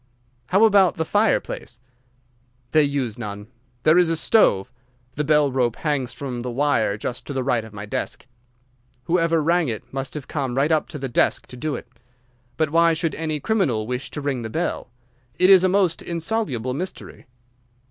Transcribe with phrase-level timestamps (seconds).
[0.47, 1.77] "How about the fireplace?"
[2.71, 3.49] "They use none.
[3.83, 4.73] There is a stove.
[5.13, 8.25] The bell rope hangs from the wire just to the right of my desk.
[9.03, 11.87] Whoever rang it must have come right up to the desk to do it.
[12.57, 14.89] But why should any criminal wish to ring the bell?
[15.37, 17.27] It is a most insoluble mystery."